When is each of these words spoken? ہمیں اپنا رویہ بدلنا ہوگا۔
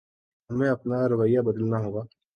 ہمیں 0.49 0.69
اپنا 0.69 0.97
رویہ 1.09 1.41
بدلنا 1.41 1.77
ہوگا۔ 1.79 2.03